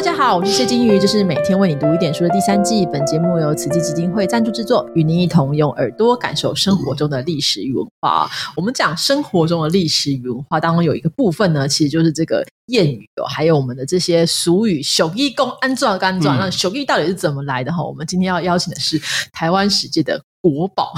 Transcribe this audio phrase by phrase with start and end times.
[0.00, 2.86] 大家好，我是谢金鱼，这是每天为你读一点书的第三季。
[2.86, 8.26] 本节目由慈济基金会赞助制作，与您一同用耳朵感受生活中的历史与文化。
[8.56, 17.84] 我们讲生活中的历史与文化当中有一个部分呢，其实就是这个谚语哦，还有我们的这些俗语“手艺公安装干装”，那手艺到底是怎么来的哈？
[17.84, 18.98] 我们今天要邀请的是
[19.34, 20.18] 台湾史界的。
[20.42, 20.92] 国宝，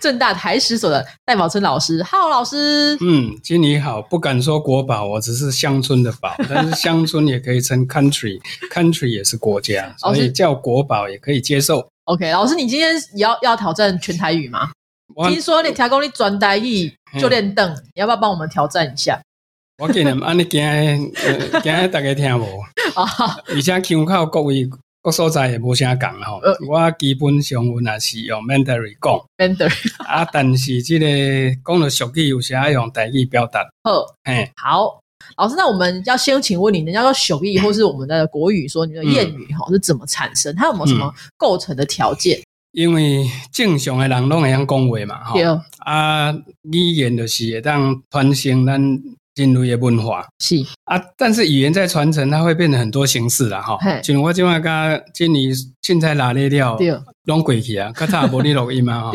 [0.00, 2.96] 正大台史所的戴宝春老师，浩老师。
[3.00, 11.88] 嗯，经理好，不敢说国宝，我只是乡村的宝，但是乡村也可以称 country，country 也是国家，所以叫国宝也可以接受。
[12.04, 14.70] OK，老师，你今天要要挑战全台语吗？
[15.28, 19.18] 听说你调功你转台语就练凳，你要不要帮我们挑战一下？
[19.78, 20.62] 我给你们安尼讲，
[21.62, 22.44] 讲大家听无？
[22.94, 24.68] 啊， 而且腔口各位。
[25.02, 31.06] 各所在也无啥讲吼，我基本上我也是用 Mandarin 讲，Mandarin 啊，但是这个
[31.64, 33.60] 讲的俗语有时要用台语表达。
[33.82, 35.00] 好，哎，好，
[35.38, 40.54] 老师，那我们要先请问你，人家说俗语或是我们的国语说你的谚语哈是怎么产生？
[40.54, 42.38] 它有没有什么构成的条件？
[42.72, 46.30] 因为正常的人拢会晓讲话嘛，哈，啊，
[46.70, 49.02] 语言就是会当传承咱。
[49.40, 53.78] 人类的文化是啊，但是语言在传承，它会变成很多形式啦哈。
[54.02, 55.50] 像我今晚甲今年
[55.82, 56.76] 凊彩拉咧了，
[57.24, 59.12] 拢过去啊，较早无你录音嘛 哈，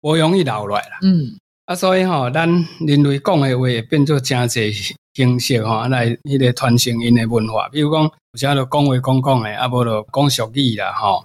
[0.00, 0.98] 无容易留落来啦。
[1.02, 1.36] 嗯，
[1.66, 2.48] 啊，所以吼，咱
[2.80, 4.72] 人类讲的话变做真济
[5.14, 7.68] 形式吼，来迄个传承因的文化。
[7.68, 11.24] 比如讲，有时就讲话讲讲的，啊，无就讲俗语啦吼，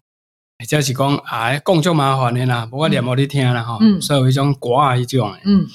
[0.60, 3.78] 或者是讲啊，讲足麻烦的啦，无我念互你听啦吼。
[3.80, 5.40] 嗯，所以有迄种歌啊，迄种的。
[5.46, 5.66] 嗯。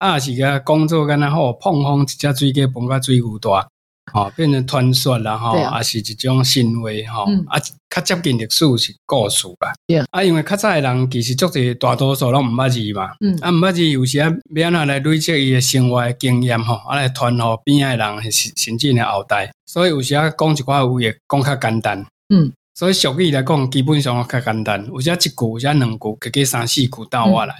[0.00, 3.68] 啊，是个工作干那好，碰风一只水给碰个水牛大，
[4.10, 5.82] 吼，变成传说啦，吼，啊。
[5.82, 9.74] 是一种行为，吼，啊，较接近历史是故事吧。
[10.10, 27.54] 啊，因为较早的人其实足侪大多数拢毋捌字嘛，嗯，啊毋捌字有时啊，要哪来累积伊的生活经验，吼，啊来传互边仔人甚甚至的后代，所以有时啊讲一寡话也讲较简单，嗯，所以俗语来讲基本上较简单，有时一句，有时两句，加加三四句倒话来。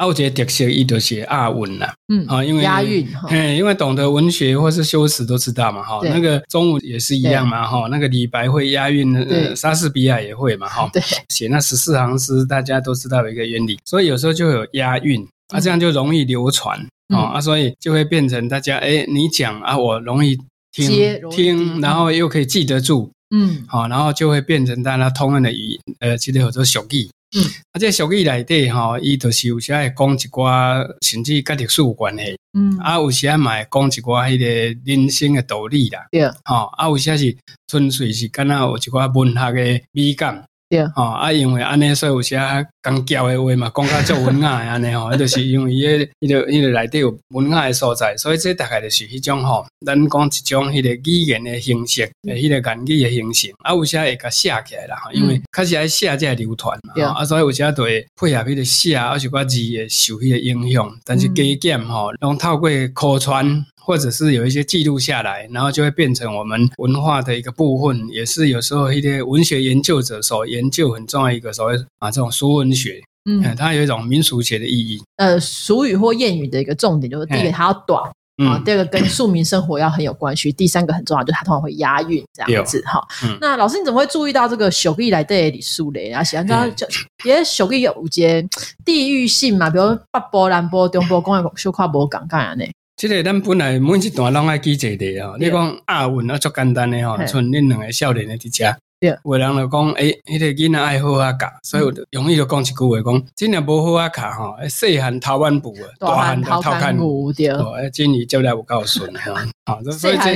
[0.00, 16.80] 啊，我觉得特色伊就是押韵啦，嗯，啊，因为押韵，嘿，因为懂得文学或是修辞都知道嘛，哈，那个中文也是一样嘛，哈，那个李白会押韵，呃，莎士比亚也会嘛，哈， 对，写那十四行诗，大家都知道一个原理，所以有时候就有押韵，啊，这样就容易流传，
[17.14, 20.34] 啊，啊，所以就会变成大家，哎，你讲啊，我容易
[20.72, 20.90] 听
[21.30, 27.06] 听，然后又可以记得住，嗯，好，然后就会变成大家通用的语，呃，记得很多俗语。
[27.36, 37.36] 嗯，啊，这俗语内底吼，伊就是有时会讲一寡甚至甲历史有关系，嗯，啊，有时嘛会讲一寡迄个人生的道理啦，对，吼，啊，有时是
[37.68, 40.44] 纯粹是敢若有一寡文学的美感。
[40.70, 42.36] 对，吼啊，因为安尼所以有些
[42.80, 63.66] 讲教的话嘛，讲较足文雅的安尼吼，迄 就是因为伊个伊个伊个内底有文雅的所在，所以这大概就是迄种吼，咱讲一种迄个语言的形式，诶，迄个言语的形式，啊，有些会甲写起来啦，因为开始爱写才会流传嘛，啊，所以有些都会配合迄个写，啊，是寡字会受迄个影响，但是加减吼，拢透过口传。
[63.90, 75.02] 或者是有一些记录下来，然后就会变成我们文化的一个部分，也是有时候一些文学研究者所研究很重要一个所谓啊这种俗文学，嗯，它有一种民俗学的意义。
[75.16, 78.00] 呃，俗语或谚语的一个重点就是第一个它要短
[78.46, 83.04] 啊，第二个跟庶民生活要很有关系，第三个很重要就是它通常会押韵这样子哈。
[83.40, 86.22] 那老师你怎么会注意到这个俗语来对李素雷啊？
[86.22, 86.86] 喜欢这就
[87.24, 88.40] 因为俗语有些
[88.84, 92.64] 地域性嘛，比如北波、南波、中波、公园、小跨波、港干啊呢。
[93.00, 98.76] 即个咱本来每一段拢爱记一个吼，你讲押韵啊，足简单的吼，像恁两个少年的伫遮，
[99.24, 107.48] 有人就讲，诶，迄个囡仔爱好啊教，所以容易就讲一句话，讲真正无好啊教吼，细汉头万步啊，大汉头看步对，
[107.80, 109.32] 诶，今年接来有够顺哈，
[109.64, 110.34] 好， 所以这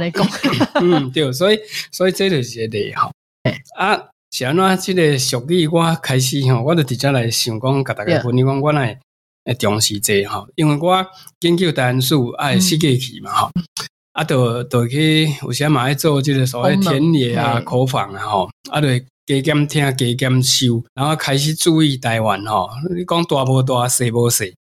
[0.00, 0.26] 你讲，
[0.82, 1.60] 嗯，对，所以
[1.92, 3.12] 所以这就是个例吼，
[3.76, 3.96] 啊，
[4.32, 8.98] 是安怎即个俗语我开始吼，我就直接来想讲，甲大家分享我来。
[9.44, 11.06] 诶，重视这吼，因为我
[11.40, 13.50] 研究单数爱世界去嘛吼，
[14.12, 18.88] 啊，都都去有时嘛爱做即个所谓田野啊、口访啊吼，啊，就
[19.26, 24.54] 加减听、加减修，然后开始注意台湾吼，你讲大无大、细无细，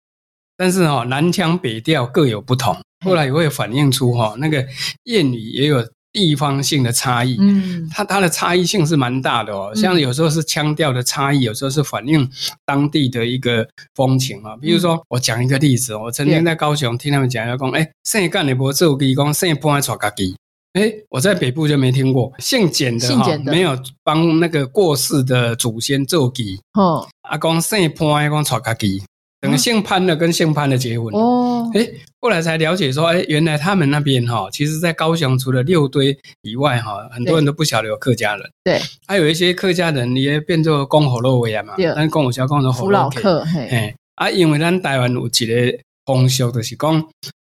[0.57, 4.63] 但是吼南腔北调各有不同，后来也会反映出吼那个
[5.05, 5.83] 谚语也有。
[6.13, 9.73] 地方性的差异，嗯，它它的差异性是蛮大的哦。
[9.75, 12.29] 像有时候是腔调的差异，有时候是反映
[12.65, 14.55] 当地的一个风情啊。
[14.61, 20.35] 比如说，我讲一个例子，我曾经在高雄听他们讲，要讲，哎，姓干的不做鸡，讲姓潘的炒咖鸡。
[20.73, 26.59] 哎，我在北部就没听过姓简的哈，没有帮那个过世的祖先做鸡。
[26.73, 29.01] 哦，阿公姓潘，讲炒咖鸡。
[29.43, 31.13] 等于姓潘的跟姓潘的结婚。
[31.13, 31.85] 哦，哎，
[32.21, 38.49] 后来才了解说，哎，原来他们那边哈，其实，在高雄除了六堆以外哈，很多人都不晓得有客家人。
[38.63, 47.05] 对，还有一些客家人也变做公火肉为啊嘛，但是公火小公的福老客，嘿，啊，因为咱台湾有一个风俗，就是讲，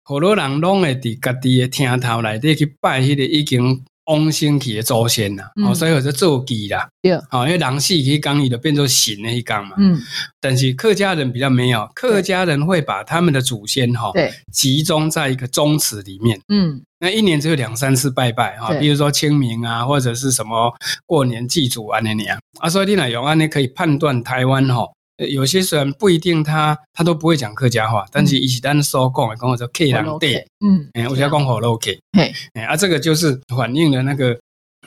[0.05, 3.85] 好多人拢会伫家己的厅头内底去拜迄个已经。
[4.07, 10.01] 往生去的祖先呐，哦，所以有在做祭啦，对，哦，因为人死去讲伊就变做神那一讲嘛，嗯，
[10.41, 20.73] 但是客家人比较没有，客家人会把他们的祖先哈，对，集中在一个宗祠里面，嗯，那一年只有两三次拜拜哈，比如说清明啊，或者是什么
[21.07, 24.87] 过年祭祖啊那年啊，所以你来用安尼可以判断台湾哈。
[25.29, 34.39] 有些虽然不一定，他他都不会讲客家话，但是一起单说讲，跟我说 K 两 day，嗯，哎，我叫讲好 OK，嘿，哎，啊，这个就是反映了那个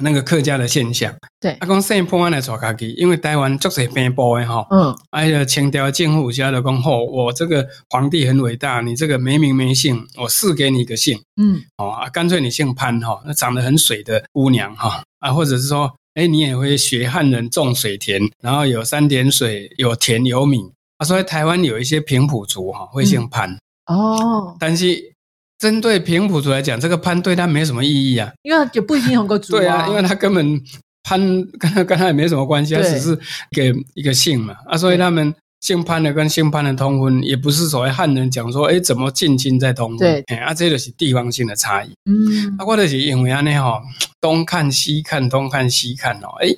[0.01, 1.13] 那个客家的现象。
[1.39, 15.93] 对，啊，讲生破案来抓家己，因为台湾足是偏波的哈，嗯，哎呀，清朝政府下的讲吼，我这个皇帝很伟大，你这个没名没姓，我赐给你一个姓，嗯，哦啊，干脆你姓潘哈，那长得很水的姑娘哈，啊，或者是说。
[16.15, 20.59] 哎，你也会学汉人种水田，然后有三点水，有田有米。
[20.97, 24.55] 啊，所以台湾有一些平埔族哈，会姓潘哦。
[24.59, 25.13] 但是
[25.59, 29.57] 针对平埔族来讲，这个潘对他没什么意义啊，因为也不一定同个族。
[29.57, 30.61] 对啊，因为他根本
[31.03, 31.19] 潘
[31.59, 33.19] 跟他跟他也没什么关系，他只是
[33.51, 35.33] 给一个姓嘛啊，所以他们。
[35.65, 39.97] 姓潘的跟姓潘的通婚，也不是所谓汉人讲说，哎，怎么近亲在通婚？
[39.97, 41.89] 对，啊，这就是地方性的差异。
[42.05, 43.81] 嗯，啊，我就是因为安尼哈，
[44.21, 46.49] 东看西看，东看西看哦，哎，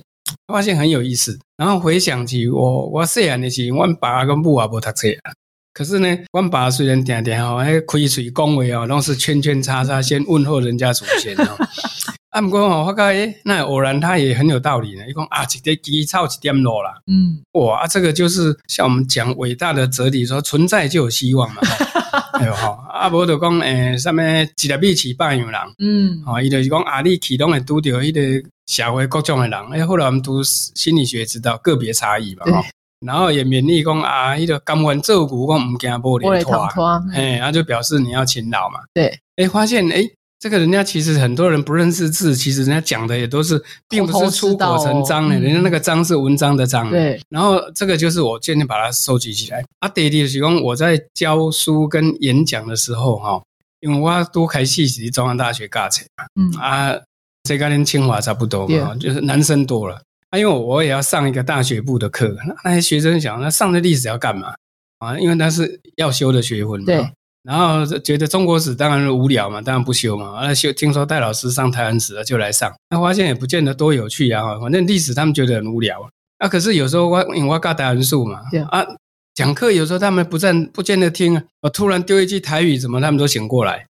[0.51, 1.39] 发现很有意思。
[1.56, 5.31] 然后回想起我，我细汉的时候，我爸跟母也无读册啊。
[5.74, 11.57] 可是呢，我爸虽然点点哈，哎，开嘴恭维哦，拢是圈圈叉叉，先问候人家祖先哦。
[12.38, 15.01] 啊，毋过哦，我讲诶，那偶然他也很有道理呢。
[15.10, 16.94] 一讲啊，一点基草一点落啦。
[17.07, 21.62] 嗯，哇，这个就是像我们讲伟大的哲理，说存在就有希望嘛。
[22.39, 25.62] 哎呦哈，啊，无就讲诶，上面一粒米饲百样人。
[25.80, 29.60] 嗯，哦，伊就是讲啊，你启动会拄着迄个社会各种的人。
[29.72, 32.45] 哎，后来我们读心理学知道个别差异嘛。
[32.45, 32.63] 哈，
[33.04, 37.01] 然后也勉励讲啊，迄个甘愿做苦，讲唔惊玻璃拖。
[37.16, 38.81] 哎，然后就表示你要勤劳嘛。
[38.94, 40.07] 对，哎，发现哎。
[40.39, 46.89] 这个人家其实很多人不认识字，其实人家讲的也都是，并不是出口成章的，人家那个章是文章的章。
[46.92, 49.66] 对，然后这个就是我渐渐把它收集起来。
[49.80, 53.42] 啊，爹爹是讲我在教书跟演讲的时候，哈，
[53.80, 56.95] 因为我都开戏是中央大学教册嘛，嗯啊，
[57.44, 60.00] 这个跟清华差不多嘛，就是男生多了。
[60.30, 64.54] 啊，因为我也要上一个大学部的课，那些学生想，那上的历史要干嘛
[65.00, 65.18] 啊？
[65.18, 66.86] 因为那是要修的学分嘛。
[66.86, 67.12] 对。
[67.47, 70.35] 然后觉得中国史当然是无聊嘛，当然不修嘛。
[70.35, 72.69] 啊，修听说戴老师上台湾史了，就来上。
[72.89, 76.01] 那发现也不见得多有趣啊，反正历史他们觉得很无聊
[76.39, 76.49] 啊。
[76.49, 78.85] 可是有时候我因为我教台湾数嘛，啊，
[79.33, 81.44] 讲课有时候他们不站不见得听啊。
[81.61, 83.85] 我突然丢一句台语，怎么他们都醒过来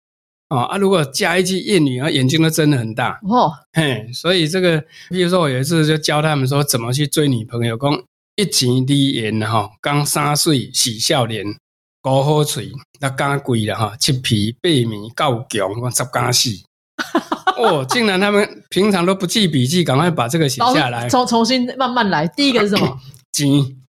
[0.48, 0.62] 啊？
[0.64, 3.52] 啊，如果加一句谚语，啊，眼睛都睁得很大哦。
[3.72, 8.02] 嘿，所以这个，比如说我有一次就教他们说怎么去追女朋友，讲
[8.34, 11.46] 一钱低言哈，刚三岁喜笑脸。
[12.04, 12.70] 高好嘴，
[13.00, 16.50] 那更贵了哈，七皮八米够强，我十加四。
[17.56, 22.28] 哦，竟然他们平常都不记笔记，赶快把这个写下来，重重新慢慢来。
[22.28, 23.00] 第一个是什么？
[23.32, 23.48] 钱。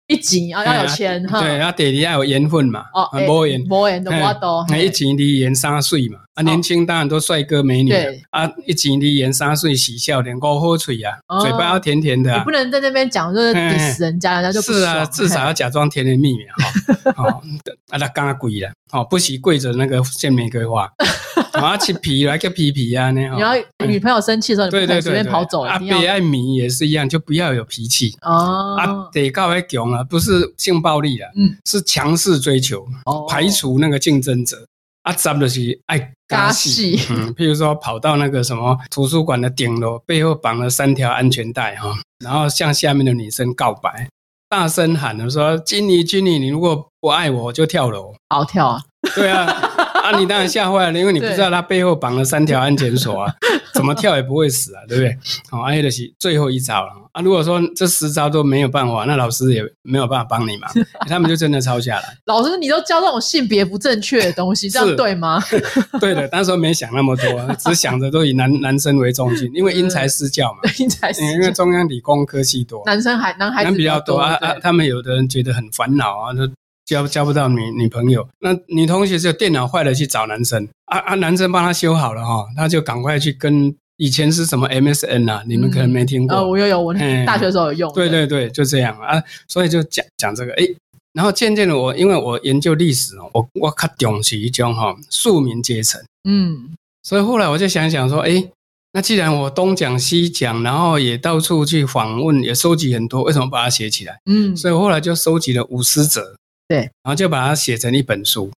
[0.08, 1.42] 一斤啊，要有钱哈。
[1.42, 2.84] 对，要地里要有缘分嘛。
[2.94, 4.66] 哦，无缘，无缘的话多。
[4.70, 7.90] 那一斤的缘三岁嘛，啊，年轻当然都帅哥美女。
[7.90, 12.38] 对啊，一斤的缘三岁喜笑脸，高好嘴啊，嘴巴要甜甜的。
[12.38, 17.14] 你不能在那边讲，就是怼死人家，人家就是啊，至少要假装甜甜蜜蜜哈。
[17.16, 17.28] 好，
[17.90, 20.90] 啊，那刚刚跪了，哦，不许跪着那个献玫瑰花。
[21.54, 23.12] 我要吃皮来个皮皮啊！
[23.12, 23.54] 你要
[23.86, 25.62] 女朋友生气的时候，你不能随便跑走。
[25.62, 28.76] 阿，别爱米也是一样，就不要有脾气哦。
[28.78, 32.86] 啊，得告为强啊，不是性暴力啊，嗯，是强势追求，
[33.30, 34.66] 排除那个竞争者。
[35.04, 41.94] 啊，咱的是爱嘎戏，嗯，譬如说跑到那个什么图书馆的顶楼，背后绑了三条安全带哈，
[42.24, 44.08] 然后向下面的女生告白，
[44.48, 48.82] 大声喊的说：“金妮，金妮，你如果不爱我，就跳楼。”好跳啊！
[49.14, 49.72] 对啊。
[50.04, 53.34] 啊，你当然吓坏了，因为你不知道他背后绑了三条安全锁啊，
[53.74, 55.18] 怎么跳也不会死啊，对不对？
[55.50, 57.22] 好，阿的是最后一招了啊。
[57.22, 60.68] 如果说这十招都没有办法，那老师也没有办法帮你嘛，
[61.08, 62.18] 他们就真的抄下来。
[62.26, 65.42] 老师，你都教这种性别不正确的东西，这样对吗？
[66.02, 70.60] 对的，当时没想那么多，只想着都以男男生为中心，因为因材施教嘛。
[70.80, 76.42] 因材施教，因为中央理工科系多，男生还男孩子比较多啊啊，他们有的人觉得很烦恼啊，就。
[76.86, 80.68] 交交不到女女朋友，那女同学就电脑坏了去找男生。
[80.86, 86.94] 啊啊，男生帮他修好了哈，他就赶快去跟以前是什么 MSN 啊，你们可能没听过哦，我有有，我
[87.26, 87.94] 大学时候有用。
[87.94, 90.68] 对对对，就这样啊，所以就讲讲这个，哎，
[91.14, 96.70] 然后渐渐的，我因为我研究历史哦，我我较重视一种哈庶民阶层，嗯，
[97.04, 98.44] 所以后来我就想想说，哎，
[98.92, 104.20] 那既然我东讲西讲，然后也到处去访问，也收集很多，为什么把它写起来？
[104.26, 106.36] 嗯，所以后来就收集了五十则，
[106.68, 108.52] 对，然后就把它写成一本书，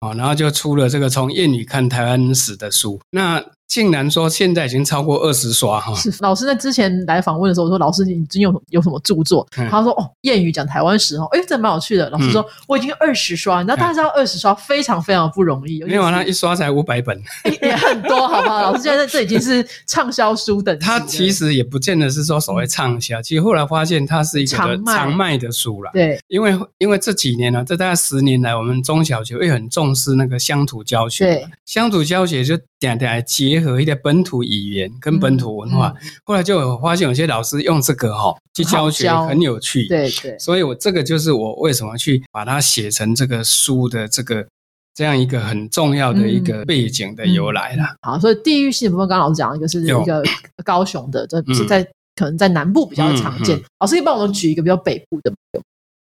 [0.00, 3.44] 哦，然后就出了这个从谚语看台湾史的书，那。
[3.68, 5.94] 竟然说现在已经超过二十刷哈！
[5.96, 9.46] 是老师在之前来访问的时候，我说老师你已经有有什么著作？
[9.50, 12.08] 他说哦，谚语讲台湾史哦，哎，这蛮有趣的。
[12.10, 17.20] 老师说我已经二十刷，那大家知道二十刷非常非常不容易，没有他一刷才五百本，
[17.60, 18.62] 也很多，好不好？
[18.62, 20.84] 老师现在这已经是畅销书等级。
[20.84, 25.90] 他其实也不见得是说所谓畅销，其实后来发现它是一个常卖的书了。
[25.92, 34.42] 对，因为因为这几年呢，这大概十年来，我们中小学会很重视那个乡土教学，对，乡土教学就点点结合一点本土。
[34.42, 35.92] 语言跟本土文化，
[36.24, 44.46] 后来就有发现有些老师用这个哈去教学很有趣，对对，所以我这个就是我为什么去把它写成这个书的这个
[44.94, 47.84] 这样一个很重要的一个背景的由来了。
[48.02, 50.22] 好，所以地域性部分，刚刚老师讲一个是一个
[50.64, 51.82] 高雄的，这是在
[52.14, 53.60] 可能在南部比较常见。
[53.80, 55.32] 老师可以帮我们举一个比较北部的，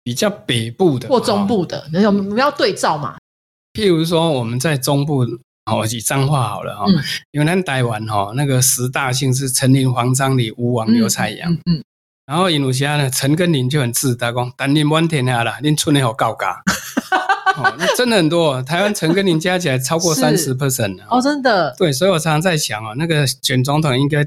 [0.03, 3.15] 比较北部的或中部的，那我们要对照嘛？
[3.73, 5.25] 譬如说我们在中部。
[5.67, 6.85] 哦，以彰化好了哈，
[7.31, 11.83] 因为咱台湾哈那个十大姓是陈林、黄章李、吴王、刘蔡阳，嗯，
[12.25, 16.63] 然后印度下呢，陈跟林就很自大，讲但林满天下啦，恁村里好高嘎，
[17.57, 24.25] 哦，那真的很多，台湾陈跟林加起来超过三十 percent 哦，真的，对，所以我常常在想啊，那个选总统应该。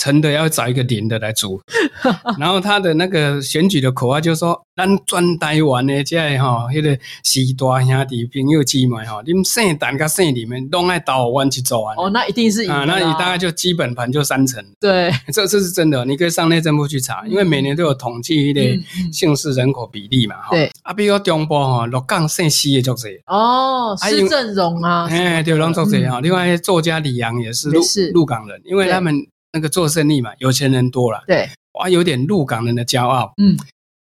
[0.00, 1.60] 陈的要找一个林的来组，
[2.40, 14.64] 然后他的那个选举的口号就是说：“咱专台湾的这哈，那个四大兄弟朋友姊妹哈，你们姓蛋跟姓里面都爱到湾去走啊。”哦，那一定是啊，那你大概就基本盘就三成。
[14.80, 20.36] 对，这这是真的，你可以上内政部去查，因为每年都有统计的姓氏人口比例嘛。
[20.50, 26.22] 对，啊，比如中部哈，鹿港姓西的就是哦，施正荣啊，哎，对，龙做这哈。
[26.22, 27.82] 另外，作家李阳也是鹿
[28.14, 29.14] 鹿港人，因为他们。
[29.52, 33.56] 那个做生意嘛，有钱人多了，对，哇，有点鹿港人的骄傲，嗯，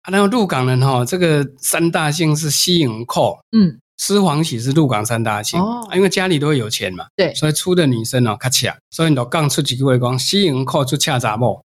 [0.02, 11.62] 啊，然后鹿港人哈，这个三大姓是西营寇，嗯，施黄喜是鹿港三大姓，哦，因为家里都会有钱嘛，对，所以出的女生哦，卡恰，所以你都刚出几位讲西营寇就恰杂莫，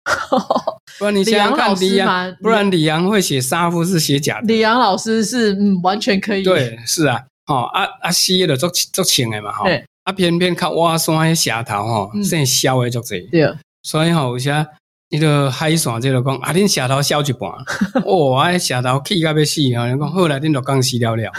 [0.98, 9.66] 不然你想想看李阳，不然李阳会写杀夫是写假的，李阳老师是嗯，完全可以，对，是啊，哦，啊啊西的做做情的嘛，哈，
[10.04, 13.54] 啊偏偏靠挖山的下头哈，姓萧的做这，对。
[13.86, 14.66] 所以吼，有些
[15.10, 17.52] 伊个海线即个讲，啊，恁下头消一半，
[18.04, 21.32] 哦，啊，下头气甲要死，吼，你讲后来恁就讲死了了，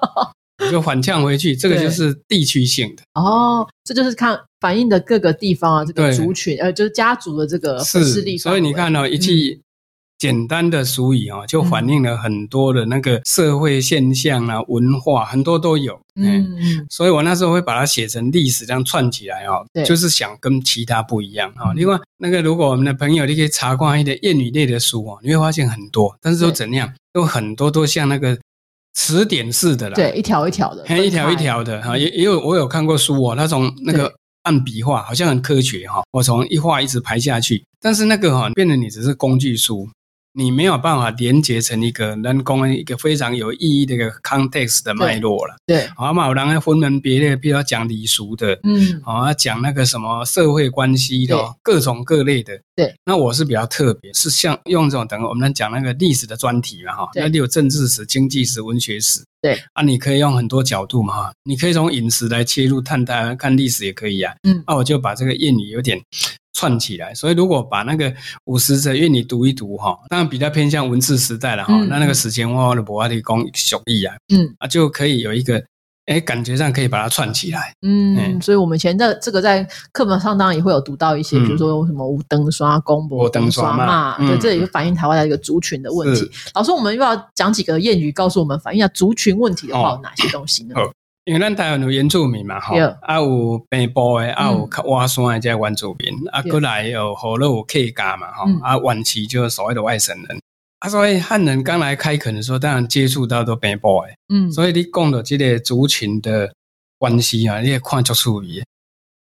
[0.72, 3.02] 就反呛回去，这个就是地区性的。
[3.20, 8.38] 哦，这就是看反映的各个地方啊，这个族群，呃，就是家族的这个势力。
[8.38, 9.60] 所以你看哦一句。
[10.22, 15.98] 简单的俗语啊，就反映了很多的那个社会现象啊、文化，很多都有。
[16.14, 21.72] 嗯嗯，所以我那时候会把它写成历史，这样串起来哦，就是想跟其他不一样啊。
[21.74, 28.38] 另外，那个如果我们的朋友你可以查看一些谚语类的书哦，你会发现很多，但是都怎样，都很多都像那个
[28.94, 31.98] 词典似的啦，对，一条一条的，一条一条的哈。
[31.98, 34.14] 也也有我有看过书哦，那种那个
[34.44, 36.00] 按笔画，好像很科学哈。
[36.12, 39.88] 我从一画一直排下去，但是那个哈，变得你只是工具书。
[40.34, 45.56] 你没有办法连接成一个人工一个非常有意义的一个 context 的脉络了。
[45.66, 52.58] 对，好嘛，有人分门别类，比如讲礼俗的，嗯，好，讲那个什么社会关系的，各种各类的。
[52.74, 59.22] 对，那我是比较特别，是像用这种等我们讲那个历史的专题嘛，哈，那里有政治史、经济史、文学史。
[59.40, 64.32] 对，啊，你可以用很多角度嘛，哈，你可以从饮食来切入探探看历史也可以啊。
[64.42, 66.00] 嗯，那我就把这个谚语有点。
[66.54, 68.14] 串起来，所以如果把那个
[68.44, 75.64] 五十则愿你读一读哈，当然比较偏向文字时代了哈，那那个时间哇的博阿的公小义啊，嗯啊就可以有一个
[76.06, 86.30] 哎感觉上可以把它串起来，嗯，所以我们前在这个在课本上当然也会有读到一些，比如说什么无灯刷公博灯刷嘛，对，这也就反映台湾的一个族群的问题。
[86.54, 90.74] 老师，我们又要讲几个谚语，告诉我们反映下族群问题的话有哪些东西呢？
[91.24, 100.40] 因为咱台湾有原住民嘛，哈，啊有北部的，啊有挖山的这原住民，啊过来有河洛有客家嘛，哈，啊晚期就是所谓的外省人，
[100.82, 106.52] 啊所以汉人刚来开垦的时候，当然接触到都北部的，嗯，所以你讲的这个族群的
[106.98, 108.62] 关系啊，你也看足出意。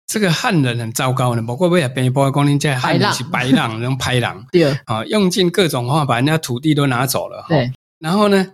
[0.06, 8.46] 这个汉人很糟糕的，不过为了北部讲，你这汉人是白狼， 那种排狼，对，啊用尽各种方法把人家土地都拿走了，对，然后呢？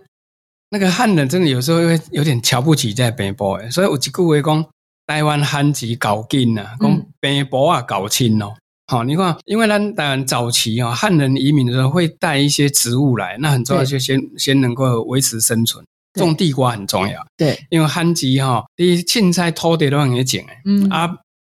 [0.73, 4.65] 那个汉人真的有时候会有点瞧不起在北部诶，所以有一句话讲，
[5.05, 8.53] 台湾汉籍搞紧啊，讲北部啊搞亲哦，
[8.91, 15.81] 好，你看，因为咱当然早期啊，汉人移民的时候会带一些植物来，那很重要，就先先能够维持生存。
[16.15, 20.89] 种地瓜很重要，对，因为旱季哈，你凊彩土地都很会种诶，嗯。
[20.89, 21.09] 啊，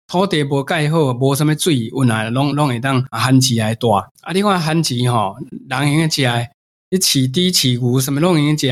[0.07, 3.87] 土地无盖好，无什么水，温啊，拢拢会当旱季来大。
[4.23, 5.33] 啊，你看旱季哈，
[5.69, 6.49] 人用食诶，
[6.89, 8.67] 你饲猪饲牛什么拢用食。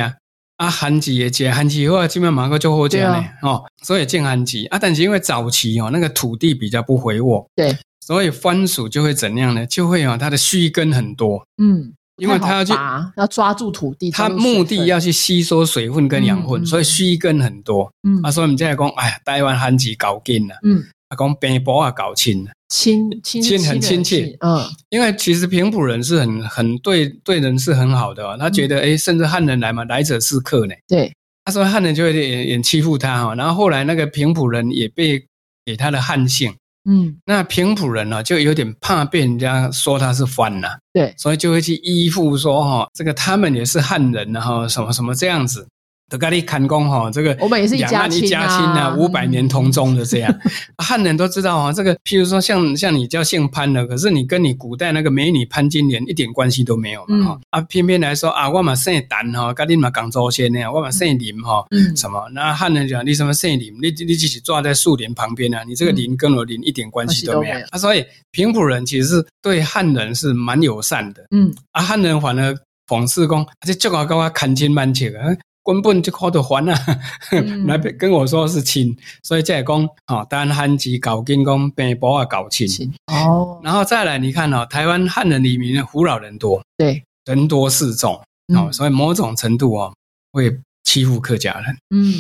[0.58, 9.66] 啊，旱季也食旱季好啊，基本上个就好食咧，哦，所以种旱季啊，但是因为早期哦，那个土地比较不肥沃，对，所以番薯就会怎样呢？
[9.66, 11.94] 就会啊，它的须根很多，嗯。
[12.18, 12.74] 因为它要去
[13.16, 17.90] 要抓住土地，它目的要去吸收水分跟养分，所以须根很多。
[18.04, 20.56] 嗯，啊，所以我们现在讲，哎呀，台湾旱季搞紧了。
[20.64, 24.36] 嗯，啊，讲平埔啊搞亲了，亲亲很亲切。
[24.42, 30.76] 嗯，因为其实平埔人是很很对对人是很好的，他觉得哎，甚至汉人来嘛，来者是客呢。
[30.90, 31.10] 对，
[31.46, 35.26] 他说汉人就会也也欺负他哈，然后后来那个平埔人也被
[35.64, 36.54] 给他的汉姓。
[36.86, 45.68] 嗯，那平埔人呢，就有点怕被人家说他是番呐，对，所以就会去依附说哈，这个他们也是汉人，然后什么什么这样子。
[46.10, 50.40] 德咖利砍工哈，这个我们也是一家亲啊，五百年同宗的这样，
[50.78, 51.72] 汉人都知道啊。
[51.72, 62.28] 这个譬如说像像你叫姓潘的，可是你跟你古代那个美女潘金莲一点关系都没有嘛哈啊，偏偏来说啊，我嘛姓丹哈，跟你嘛讲祖先呢，我嘛姓林哈，什么？
[62.34, 63.74] 那汉人讲你什么姓林？
[63.82, 67.60] 你你只是坐在树林旁边啊，你这个林跟我林一点关系都没有。
[67.70, 72.56] 啊，所以平埔人其实是对汉人是蛮友善的，嗯啊，汉人反而
[72.88, 75.28] 讽刺讲，这叫我跟我看亲慢切啊。
[75.64, 76.80] 根本就靠得还啊，
[77.68, 82.68] 来跟我说是亲，所以再讲哦，单汉籍搞金工，北部啊搞亲。
[83.08, 88.20] 哦，然后再来你看哦，台湾汉人里面胡老人多，对，人多势众。
[88.56, 89.94] 哦，所以某种程度哦
[90.32, 91.78] 会欺负客家人。
[91.96, 92.16] 嗯，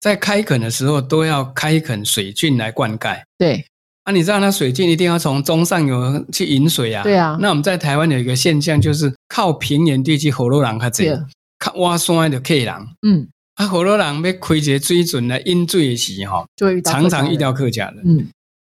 [0.00, 3.64] 在开垦的时候都要开垦水郡来灌溉，对，
[4.02, 11.26] 啊，你知道那水郡一定要从中上游去引水啊，对啊，那我们在台湾有一个现象就是靠平原地区火路人较多。
[11.60, 12.74] 看挖山的客人，
[13.06, 16.46] 嗯，啊，好多人要开一个水准来饮水的时候，
[16.82, 18.26] 常常遇到客家人，嗯，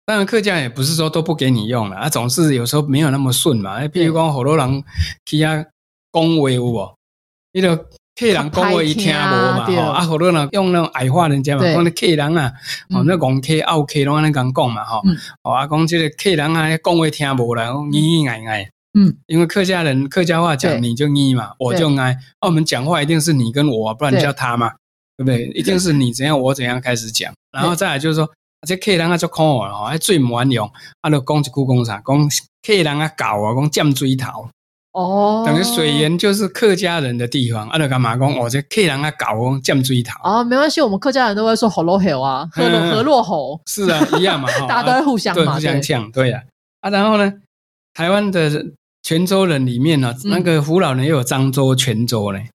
[0.08, 4.84] 当然客家也不是说都不给你用了，啊，总是有时候没有那么顺嘛，譬如讲好多人
[5.24, 5.64] 去遐
[6.12, 6.96] 讲话有无？
[7.52, 12.52] 伊个客人讲话伊听无嘛，吼，啊，好多人用那种矮化人家嘛，讲那客人啊，
[12.90, 15.04] 哦，那讲客傲客拢安尼讲讲嘛，吼，
[15.44, 18.70] 哦，啊，讲这个客人啊，讲话听无啦，咿咿哎哎。
[18.98, 22.18] 嗯，因为客家人客家话讲你就你嘛，我就挨。
[22.42, 24.72] 那我们讲话一定是你跟我，不然叫他嘛，
[25.16, 25.46] 对不对？
[25.54, 28.28] 一定是你怎样我怎样开始讲，然后再来就是说，
[28.68, 30.68] 这客人啊就看我哦，还最唔玩用，
[31.02, 32.30] 啊，就讲一句讲啥，讲
[32.66, 34.50] 客人啊搞啊，讲尖锥头。
[34.94, 40.20] 哦，等于水源就是客家人的地方，啊，就干嘛讲哦，这客人啊搞讲尖锥头。
[40.24, 46.32] 啊，没关系，我们客家人都会说好落吼啊，河落河洛吼，是啊，一样嘛， 大家都会互相嘛，互相呛，对。
[46.32, 46.42] 呀，
[46.82, 47.32] 啊，然后呢，
[47.94, 48.66] 台湾的。
[49.02, 52.50] 泉州人里面呢，那个胡老人又有漳州、泉州嘞。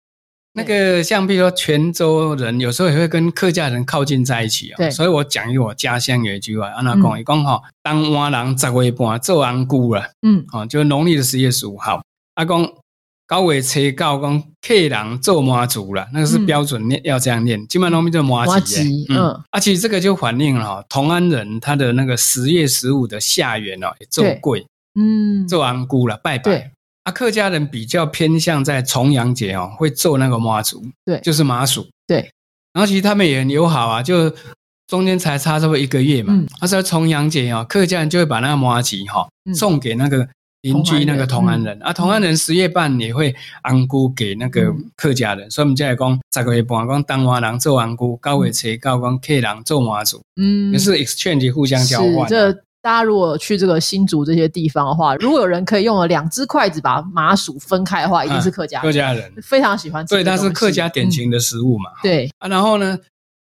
[0.57, 4.91] 那个像比如说泉州人，有时候也会跟客家人靠近在一起啊。
[4.91, 12.01] 所以我讲一个我家乡有一句话，安那讲一讲哈，当蛙人十月半做安姑了，嗯，哦，就农历的十月十五号。
[12.35, 12.73] 阿公
[13.27, 18.81] 高月初告讲客人做妈祖了，那个是标准念要这样念，基本上农民就妈祖。
[19.09, 24.65] 嗯，啊，其实这个就反映了哈，同安人他的那个十月十五的下元哦，也做贵。
[24.95, 26.71] 嗯，做安姑了，拜拜。
[27.05, 32.31] 啊，客家人比较偏向在重阳节哦，会做那个妈祖，对，就是麻薯，对。
[32.73, 34.35] 然后其实他们也很友好啊，就
[34.87, 36.45] 中间才差这么一个月嘛。
[36.59, 40.27] 他说重阳节哦，客家人就会把那个麻吉哈送给那个
[40.63, 52.27] 邻居那个同安人啊，同安人十月半也会安姑给那个客家人，所以我们就来讲十个月半讲当娃郎做安姑，高月初高讲客人做妈祖，嗯，也是 exchange 互相交换。
[52.85, 60.15] 大家如果去这个新竹这些地方的话，如果有人可以用了两只筷子把麻薯分开的话，一定是客家客家人非常喜欢吃。
[60.15, 61.89] 对，它是客家典型的食物嘛。
[62.03, 62.99] 对啊，然后呢，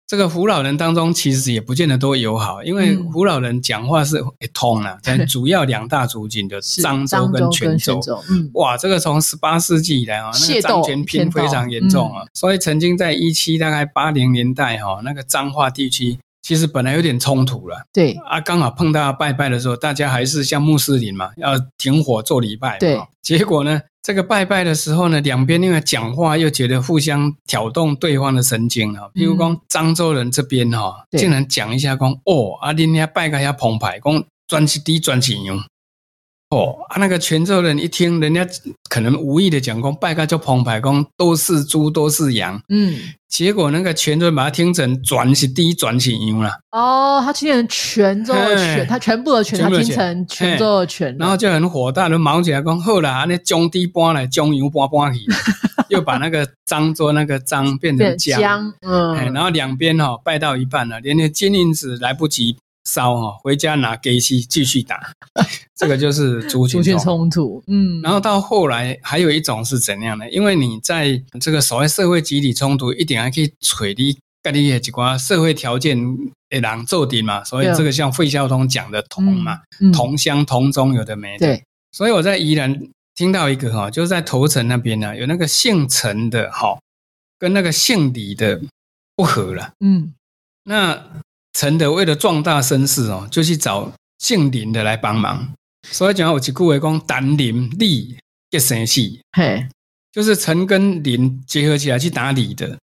[0.06, 8.00] 这个胡老人当中其实也不见得都友好，因为胡老人讲话是一通啊，但 主要两大族群的漳州跟泉州。
[8.30, 16.20] 嗯，哇，这个从十八世纪以来啊，那个漳泉偏非常严重啊，所以曾经在一七大概八零年代哈，那个彰化地区。
[16.42, 18.14] 其实本来有点冲突了，对。
[18.28, 22.78] 啊，刚好碰到拜拜的时候，大家还是像穆斯林嘛，要停火做礼拜。
[22.80, 29.08] 对，结果呢，这个拜拜的时候呢，两边因为讲话又觉得互相挑动对方的神经啊。
[29.14, 35.56] 比如讲漳州人这边哈，竟然讲一下讲哦，啊，恁遐拜个遐澎湃，讲转起低转起牛，
[36.52, 38.46] 哦啊，那个泉州人一听，人家
[38.90, 42.94] 可能无意的讲讲拜个叫澎湃公都是猪都是羊，嗯，
[43.30, 46.52] 结果那个泉州人把它听成转是低转是牛了。
[46.72, 55.22] 哦，他听成泉州的泉，他全部的泉，他听成泉州的泉，然后就很火大，就忙起来讲，后来那中低搬来中油搬搬去，
[55.88, 62.58] 又把那个张做那个张变成江，嗯，然后两边哈拜到一半了，连那金银子来不及。
[62.92, 65.00] 烧哈，回家拿给西继续打，
[65.78, 67.64] 这个就是族群 冲突。
[67.68, 70.30] 嗯，然后到后来还有一种是怎样的？
[70.30, 75.98] 因为你在这个所谓社会集体冲突，一点还可以锤你各地的几寡社会条件
[76.50, 77.42] 的人做顶嘛。
[77.46, 79.62] 所以这个像费孝通讲的同嘛，
[79.94, 81.48] 同乡同宗有的没的。
[81.48, 82.78] 对，所以我在宜兰
[83.16, 86.78] 听到一个哈，就是在头城那边呢，有那个姓陈的哈，
[87.40, 88.62] 跟那个姓李的
[89.16, 89.72] 不合了。
[89.80, 90.14] 嗯，
[90.66, 91.02] 那。
[91.54, 95.54] 陈德为了壮大声势哦，就去找姓林的来帮忙。
[95.84, 98.16] 所以讲，我去顾维公单林立
[98.52, 99.68] 一生气，嘿，
[100.12, 102.78] 就是陈跟林结合起来去打李的，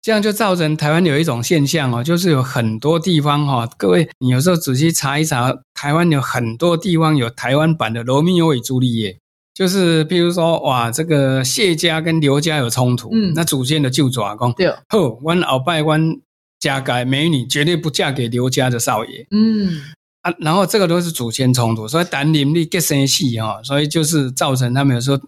[0.00, 9.18] 这样就造成台湾有一种现象哦，就是有很多地方哈，各位你有时候仔细查一查，台湾有很多地方有台湾版的罗密欧与朱丽叶，
[9.52, 16.18] 就是譬如说哇，这个谢家跟刘家有冲突，嗯，那祖先的旧爪公，对，后弯鳌拜弯。
[16.60, 19.26] 嫁给美女，绝对不嫁给刘家的少爷。
[19.30, 19.80] 嗯
[20.22, 25.18] 啊，然后这个都是祖先冲突，所以谈邻里结生气哈，所以就是造成他们有时候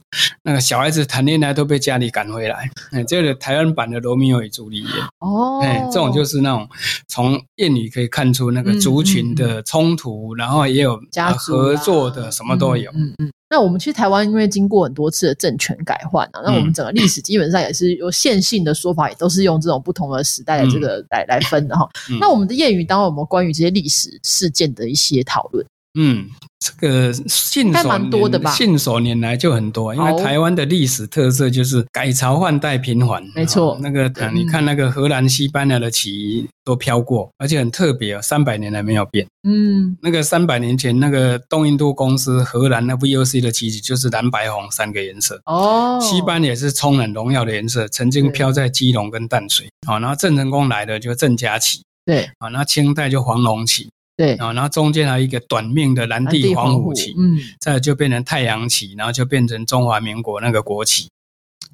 [0.43, 2.71] 那个小孩子谈恋爱都被家里赶回来。
[2.91, 4.89] 哎，这个台湾版的罗密欧与朱丽叶
[5.21, 6.69] 哦，哎，这种就是那种
[7.09, 11.01] 从谚语可以看出那个族群的冲突，然后也有
[11.39, 12.91] 合作的，什么都有。
[12.93, 13.33] 嗯嗯。
[13.53, 21.87] 那我们其实台湾因为经过很多次的政权改换啊，那我们整个历史基本上也是有线性的说法，也都是用这种不同的时代的这个来来分的哈。
[22.19, 25.63] 那我们的谚语当中有没有关于这些历史事件的一些讨论？
[25.99, 26.29] 嗯。
[26.65, 33.21] 这个信手拈信手拈来就很多，因为台湾的历史特色就是改朝换代频繁。
[33.35, 39.27] 没错，那个你看那个荷兰、西班牙的旗都飘过，而且很特别哦，三百年来没有变。
[39.43, 45.41] 嗯，那个三百年前那个东印度公司荷兰那 VOC 的旗子就是蓝白红三个颜色。
[45.47, 49.67] 哦，西班也是充满荣耀的颜色，曾经飘在基隆跟淡水。
[49.85, 51.83] 好，然后郑成功来的就郑家旗。
[52.07, 53.91] 对，好，那清代就黄龙旗。
[54.17, 61.09] 对啊，然后中间还有一个短命的蓝地黄虎旗，嗯，再就变成太阳旗，然后就变成中华民国那个国旗。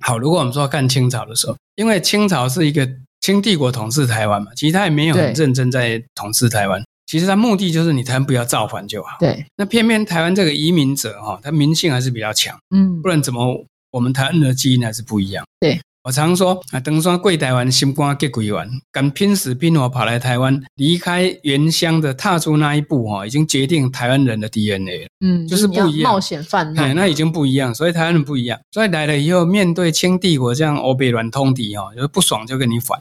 [0.00, 2.88] 好，如果我们说看清朝的时候，因为清朝是一个
[3.20, 9.16] 清帝国统治台湾嘛，其实他也没有很认真在统治台湾，其实他目的就是你台湾不要造反就好。
[9.18, 15.44] 对，那偏偏台湾这个移民者哈，他民性还是比较强，嗯，不然怎么我们台湾的基因还是不一样？
[15.58, 15.80] 对。
[16.08, 25.08] 我常说啊，登山贵台湾，心肝结鬼丸，敢拼死拼活跑来台湾，离开原乡的踏出那一步哈，已经决定台湾人的 DNA 了。
[25.20, 28.58] 嗯，就是不一样，冒险犯难，那已经不一样，所以台湾人不一样。
[28.72, 32.98] 所以来了以后，面对清帝国这样欧北软通敌哈，就是不爽就跟你反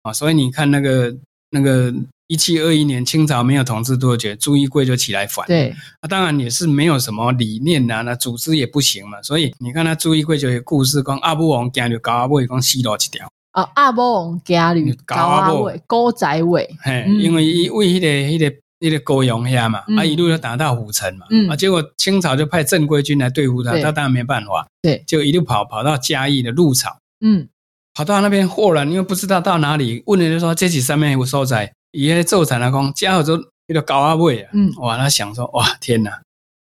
[0.00, 0.10] 啊。
[0.10, 1.14] 所以你看那个
[1.50, 1.92] 那个。
[2.28, 5.46] 一七二一年，清朝没有统治多久，朱一贵就起来反。
[5.46, 9.22] 对，啊，当然也是没有什么理念呐，那组织也不行嘛。
[9.22, 13.28] 所以你看，他朱一贵就有故事，讲阿波王家里高阿尾，讲死路一条。
[13.52, 16.68] 啊，阿波王家里高阿尾，高仔尾。
[16.82, 21.26] 嘿，因为伊为迄个、迄个、迄个高阳下嘛，啊，一路就打到虎城嘛。
[21.30, 21.48] 嗯。
[21.48, 24.66] 啊，结果清朝就派正规军来对付他，他当然没办法。
[24.82, 25.02] 对。
[25.06, 26.98] 就一路跑跑到嘉义的鹿草。
[27.20, 27.48] 嗯。
[27.94, 31.72] 跑到那边豁然，因为不知道到哪里，问人就说这几上面有所在。
[31.96, 34.98] 伊迄做产来讲，家伙都迄个高阿尾啊，哇！
[34.98, 36.20] 他想说，哇，天哪！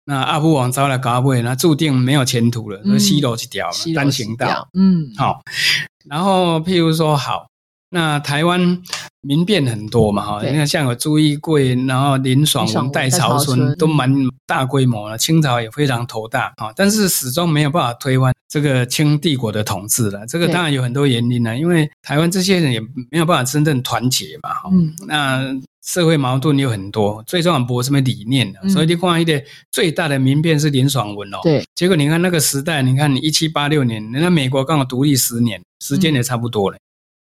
[0.06, 4.68] 那阿布王招来高阿尾，那注定没有前途了，西路一条单行道。
[4.74, 5.39] 嗯，好。
[6.10, 7.46] 然后譬如说，好，
[7.92, 8.82] 那台湾
[9.22, 14.12] 民变很多嘛，哈，你看像有朱一贵，然后林爽文、戴朝春，都蛮
[14.48, 18.34] 大规模了，清朝也非常头大啊，但是始终没有办法推翻。
[18.49, 22.81] 这个清帝国的统治了，这个当然有很多原因呢，因为台湾这些人也
[23.12, 36.77] 没有办法真正团结嘛，嗯，那社会矛盾有很多，最重要不什么理念的，所以你看一点最大的名片是林爽文哦，对，结果你看那个时代，你看你一七八六年，人家美国刚好独立十年，时间也差不多了，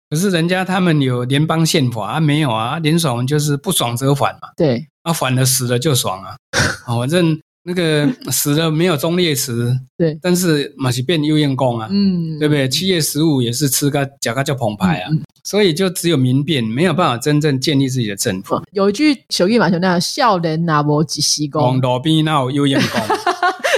[0.09, 6.37] 可是人家他们有联邦宪法啊，没有啊，林爽文就是不爽则反嘛，对，啊反了死了就爽啊，
[6.85, 7.37] 反正。
[7.69, 12.67] 那个 死了没有忠烈祠，对，但是马是变幽燕宫啊，嗯，对不对？
[12.67, 15.11] 七月十五也是吃个假个叫澎湃啊，
[15.43, 18.59] 所以就只有民变，没有办法真正建立自己的政府。
[18.71, 23.01] 有一句俗语嘛，就那样，笑人拿无几西宫，黄道边那有幽燕宫，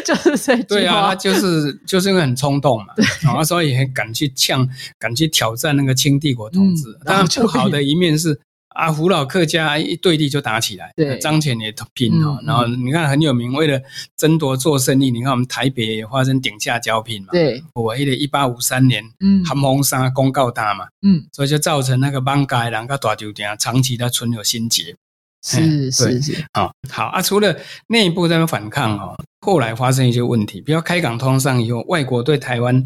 [0.05, 4.65] 就是这句对啊，就是就是因为很冲动嘛，然后所以很敢去呛，
[4.97, 6.83] 敢去挑战那个清帝国统治。
[7.03, 8.39] 当然不好的一面是。
[8.73, 13.79] 啊，福老客家一对立就打起来，对，张骞也拼哦，然后你看很有名，为了
[14.15, 24.95] 争夺做生意，你看我们台北也发生顶价交聘嘛，对，我记得一八五三年，嗯，寒风沙公告大嘛，嗯，所以就造成那个邦街人个大酒店长期的存有心结，
[25.43, 27.55] 是是是，好，好啊，除了
[27.87, 32.81] 内部在反抗哦，后来发生一些问题，比如开港通商以后，外国对台湾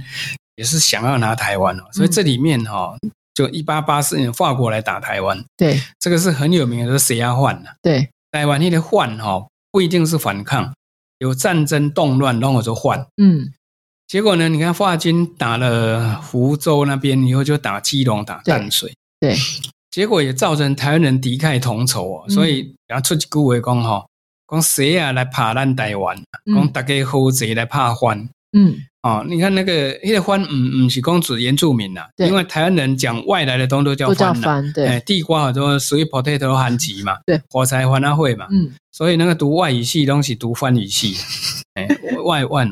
[0.55, 2.97] 也是想要拿台湾哦，所以这里面哈。
[3.35, 7.69] 就一八八四年，法国来打台湾，对，这个是很有名的，是谁要换呢？
[7.81, 10.73] 对，台湾那个换哈，不一定是反抗，
[11.19, 13.05] 有战争动乱，然后就换。
[13.17, 13.51] 嗯，
[14.07, 19.35] 结果呢，你看法军打了福州那边以后，就打基隆、打淡水，对，
[19.91, 24.07] 结果也造成台湾人敌忾同仇哦，所以然后出一句话讲吼，
[24.49, 26.17] 讲谁啊来怕咱台湾，
[26.55, 28.17] 讲大家好贼来怕换，
[28.57, 28.77] 嗯。
[29.05, 34.33] 哦，你看那个那个番，嗯嗯，是公主原住民呐，因为台湾人讲外来的东西都叫番
[34.73, 41.15] 对，地瓜好多属于 potato 含级嘛， 对，火柴番啊会嘛，嗯，所以那个读外语系东西读番语系，
[41.75, 41.87] 哎，
[42.25, 42.67] 外外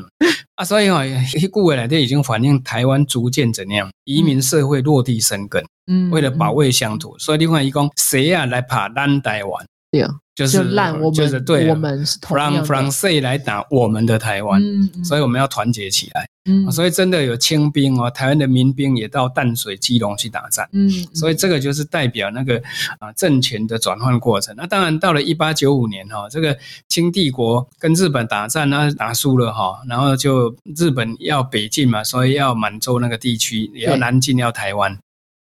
[0.56, 1.02] 啊，所以哦，
[1.38, 9.64] 一故未来都已经反映台湾逐渐怎样移民社会落地生根，嗯，为了保卫乡土，所以另外一讲谁啊来爬南台湾？
[10.00, 14.60] 对，就是烂，我们就是对，我们是 from from say 来打我们的台湾，
[15.04, 16.26] 所以我们要团结起来。
[16.46, 20.68] 嗯，所以真的有清兵哦，台湾的民兵也到淡水、基隆去打仗。
[20.72, 22.62] 嗯，所以这个就是代表那个
[22.98, 24.54] 啊政权的转换过程。
[24.54, 26.54] 那当然到了一八九五年哈，这个
[26.86, 34.98] 清帝国跟日本打仗，那打输了哈，然后就日本要北进嘛，所以要满洲那个地区也要南进，要台湾。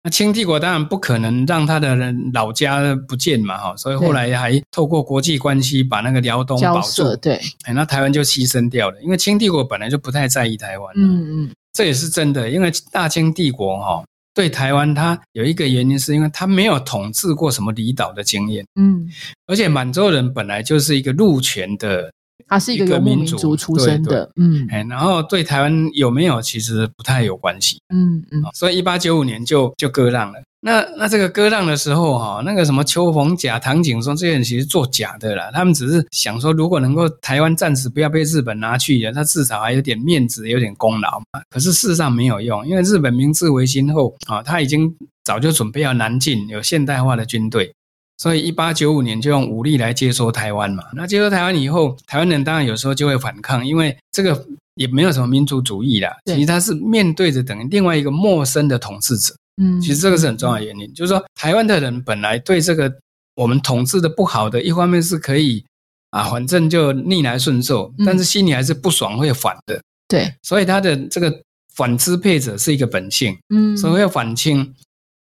[0.06, 1.96] 那清帝国当然不可能让他的
[2.32, 19.10] 老家不见嘛，哈，所以后来还透过国际关系把那个辽东保住，对，哎，那台湾就牺牲掉了，因为清帝国本来就不太在意台湾，嗯嗯，这也是真的，因为大清帝国哈对台湾，它有一个原因是因为它没有统治过什么离岛的经验，嗯，
[19.48, 22.12] 而且满洲人本来就是一个陆权的。
[22.48, 30.40] 他是一个民族出身的，嗯，哎，然后对台湾有没有其实不太有关系，嗯嗯，所以一八九五年就就割让了。
[30.60, 41.40] 那那这个割让的时候哈，那个什么邱逢甲、唐景崧这些人其实做假的啦，他们只是想说，如果能够台湾暂时不要被日本拿去了他至少还有点面子，有点功劳嘛。
[41.50, 44.92] 可是事实上没有用，因为日本明治维新后啊，他已经
[45.24, 47.72] 早就准备要南进，有现代化的军队。
[48.18, 50.82] 所以，一八九五年就用武力来接收台湾嘛。
[50.94, 56.16] 那接收台湾以后，台湾人当然有时候就会反抗，因为这个也没有什么民族主义啦。
[56.24, 59.34] 其实他是面对着等于另外一个陌生的统治者。
[59.60, 62.90] 嗯，其实这个是很重要的原因，就是说台湾的人本来对这个
[63.34, 65.62] 我们统治的不好的，一方面是可以
[66.10, 69.78] 啊，反正就逆来顺受，但是心里还是不爽，会反的。
[70.08, 71.42] 对，所以他的这个
[71.74, 73.36] 反支配者是一个本性。
[73.54, 74.74] 嗯，所以要反清。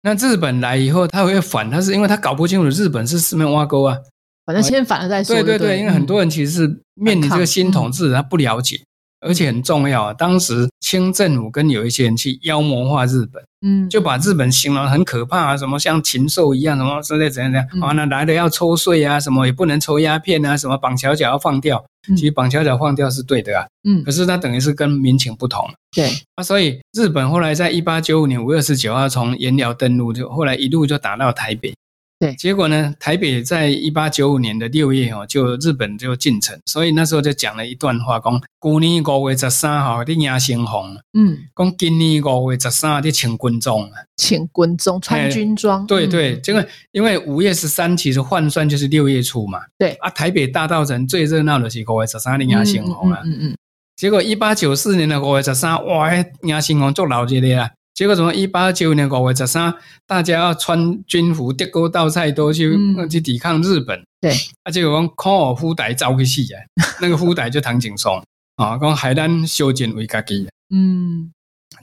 [0.05, 3.97] 那日本来以后，他会反，他是因为他搞不清楚日本是四面挖沟啊，
[4.45, 5.33] 反正先反了再说。
[5.35, 8.79] 对对对，因为很多人其实是面临这个新统治，他不了解，
[9.25, 10.13] 而且很重要啊。
[10.13, 17.67] 当时清政府跟有一些人去妖魔化日本，嗯，就把日本形容很可怕啊，什么像禽兽一样，什么之类怎样怎样。
[17.81, 21.83] 啊，那来了要抽税啊，什么也不能抽鸦片啊，什么绑小脚要放掉。
[22.15, 31.73] 其实绑小脚放掉是对的啊，嗯，可是它等于是跟民情不同，对啊，所以日本后来在一八九五年五月十九号从盐寮登陆，就后来一路就打到台北。
[32.17, 32.93] 对，结果呢？
[32.97, 49.91] 台北在一八九五年的六月哦，就日本就进城，所以那时候就讲了一段话，讲去年五月十三号的亚星红，嗯，讲今年五月十三的请军装，请军装穿军装，对对，这个因为五月十三其实换算就是六月初嘛，对。
[49.95, 53.57] 啊，台北大道城最热闹的是五月十三的亚星红啊，嗯嗯，
[53.97, 56.09] 结果一八九四年的五月十三，哇，
[56.43, 57.71] 亚星红做老热烈啊。
[57.95, 58.35] 结果什么？
[58.35, 59.73] 一八九五年五月十三，
[60.05, 62.77] 大家要穿军服、叠锅倒菜都去
[63.09, 64.03] 去抵抗日本。
[64.19, 66.59] 对，啊，结果讲康尔夫代遭个死啊，
[66.99, 68.21] 那个夫代就唐景松
[68.57, 71.31] 啊，讲海南修建为家己，嗯，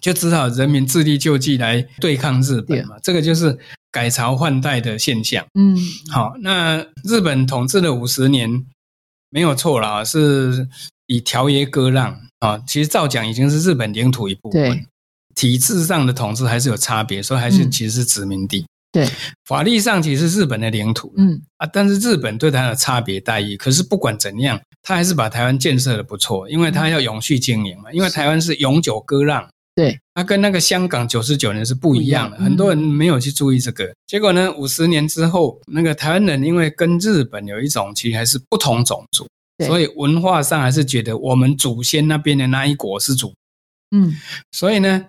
[0.03, 2.97] 就只好人民自力救济来对抗日本嘛。
[3.03, 3.59] 这个就是
[3.91, 5.43] 改朝换代的现象。
[5.59, 5.75] 嗯，
[6.11, 8.67] 好，那日本统治了五十年，
[9.31, 10.69] 没有错了，是
[11.07, 12.59] 以条约割让啊。
[12.67, 14.87] 其实照讲已经是日本领土一部分。
[15.35, 18.65] 体制上的统治还是有差别，所以还是其实是殖民地。
[18.93, 19.09] 对，
[19.47, 21.11] 法律上其实是日本的领土。
[21.17, 23.57] 嗯啊，但是日本对它的差别待遇。
[23.57, 27.91] 可是不管怎样，他还是把台湾建设的不错，因为他要永续经营嘛。
[27.91, 32.37] 因为台湾是永久割让，对，它跟那个香港九十九年是不一样的。
[32.37, 39.27] 很多人没有去注意这个，结果呢，五十年之后，那个台湾人因为跟日本有一种其实还是不同种族，
[39.67, 43.33] 所以文化上还是觉得我们祖先那边的那一国是主。
[43.91, 44.15] 嗯，
[44.51, 45.07] 所以呢。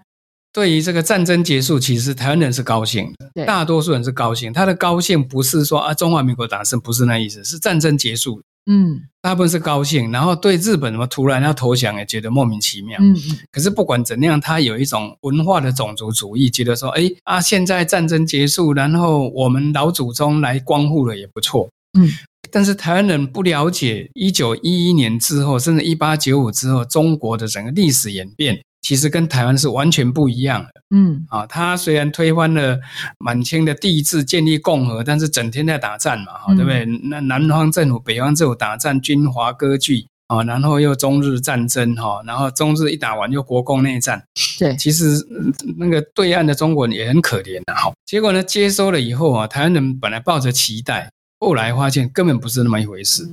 [0.53, 4.53] 对于这个战争结束，其实台湾人是高兴的，大多数人是高兴。
[4.53, 8.39] 他的高兴不是说啊中华民国打胜，不是那意思，是战争结束。
[8.65, 12.97] 嗯，大部分是高兴，然后对日本什么突然要投降也觉得莫名其妙。
[13.01, 13.37] 嗯嗯。
[13.51, 21.67] 可是不管怎样，他有一种文化的种族主义，觉得说，哎啊，现在战争结束，然后我们老祖宗来光复了也不错。
[21.99, 22.09] 嗯。
[22.51, 28.61] 但是台湾人不了解一九一一年之后，甚至一八九五之后，中国的整个历史演变。
[28.84, 32.78] 其实跟台湾是完全不一样的，嗯，啊，他虽然推翻了
[33.17, 36.86] 满清的帝制，建立共和，但是整天在打战嘛，哈，对不对？
[37.10, 44.22] 那南方政府、北方政府打战，军阀割据，啊，然后又中日战争，哈，然后中日一打完又国共内战，
[44.60, 45.26] 对，其实
[45.78, 47.93] 那个对岸的中国人也很可怜的，哈。
[48.06, 53.28] 结果呢，接收了以后啊，台湾人本来抱着期待，后来发现根本不是那么一回事。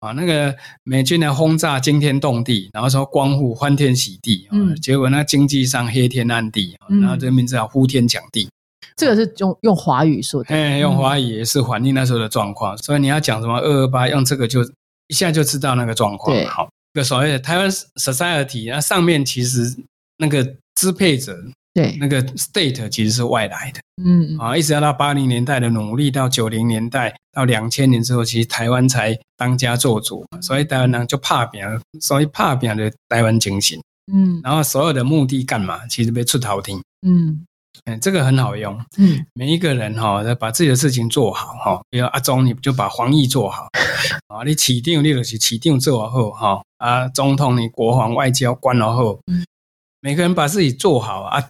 [0.00, 8.48] 啊，那个美军的轰炸惊天动地，然后说光复欢天喜地，嗯，结果那经济上黑天暗地，然后人民只好呼天抢地。
[8.96, 12.76] 这个是用用华语说的，哎，用华语也是反映那时候的状况。
[12.78, 14.62] 所以你要讲什么二二八，用这个就
[15.08, 16.36] 一下就知道那个状况。
[16.46, 19.76] 好，个所谓的台湾 society，那上面其实
[20.18, 21.36] 那个支配者。
[21.78, 24.36] 对，那个 state 其实是外来的，嗯。
[24.36, 31.64] 啊，一直要到八零年代的努力，到九零年代，到两千年之后，其实台湾才当家做主，所以台湾人就怕扁，
[32.00, 33.80] 所以怕扁的台湾精神，
[34.12, 35.86] 嗯，然后所有的目的干嘛？
[35.86, 37.46] 其实被出头听，嗯，
[37.84, 43.68] 嗯，这个很好用，嗯，每一个人哈，把自己的事情做好哈，比如阿中，你就把防疫做好，
[44.34, 49.20] 啊，你起定你就是起定做好哈，啊，总统你国防外交管好后，
[50.00, 51.48] 每个人把自己做好啊。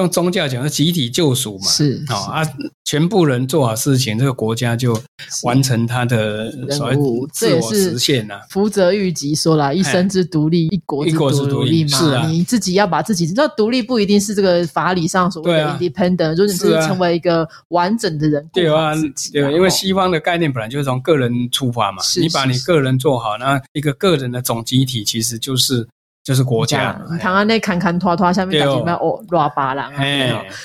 [0.00, 1.66] 用宗教讲是集体救赎嘛？
[1.66, 2.42] 是啊，
[2.84, 5.00] 全部人做好事情，这个国家就
[5.44, 6.96] 完成他的所谓
[7.32, 8.40] 自我实现呐。
[8.50, 11.98] 福泽谕吉说了一生之独立，一国之独立嘛。
[11.98, 18.44] 是啊，你自己要把自己，你知道独立不一定是这个法理上所谓的 independent，就是你自己成为一个完整的人。
[18.52, 18.92] 对啊，
[19.32, 25.86] 对，因为西方的概念本来就是从个人出发嘛，你把你个人做好，那一个个人的总集体其实就是。
[26.22, 29.90] 就是国家，台湾那砍砍拖拖下面讲什么哦乱巴郎，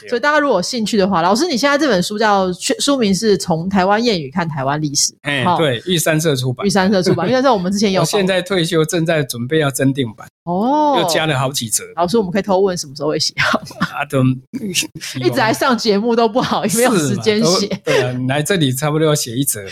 [0.09, 11.83] 所以大家如果有兴趣的话，老师你现在这本书叫书名是从台湾谚语看台湾历史，哎，对，玉山社出版，玉山社出版，玉山社我们之前有， 现在退休正在准备要增订版，哦，又加了好几折。
[11.95, 13.87] 老师，我们可以偷问什么时候会写好吗？
[13.93, 14.23] 啊，都
[15.19, 17.67] 一直来上节目都不好，没有时间写。
[17.83, 19.69] 对啊，来这里差不多要写一折了。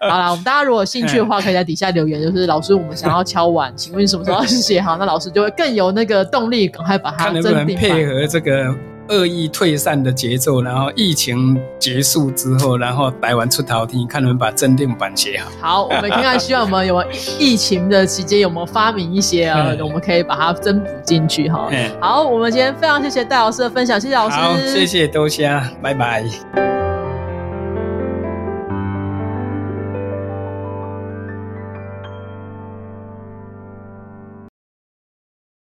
[0.08, 4.46] 好了，我们大家如果有兴趣的话，可以在底下留言，就是老师，我们想要敲碗，请问什么时候要？
[4.46, 8.72] 写好，那老师就会更有那个动力，赶快把它能不能配合这个
[9.08, 15.50] 恶意退散的节奏，然后疫情结束之后，然后台湾出逃听，看能不能把镇定版写好。
[15.60, 17.04] 好，我们看看，需要我们有
[17.38, 21.70] 疫情的期间有没有发明一些啊，我们可以把它增补进去哈。
[22.00, 25.48] 好，我们今天非常谢谢戴老师的分享，谢谢老师，谢谢多谢，
[25.82, 26.81] 拜拜。